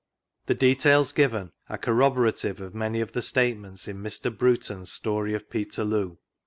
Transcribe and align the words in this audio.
The 0.47 0.55
details 0.55 1.11
given 1.11 1.51
are 1.69 1.77
corroborative 1.77 2.59
of 2.59 2.73
many 2.73 3.01
of 3.01 3.11
the 3.11 3.21
statements 3.21 3.87
in 3.87 3.97
Mr. 4.01 4.35
Bruton's 4.35 4.91
Story 4.91 5.35
of 5.35 5.47
Peterloo. 5.47 6.15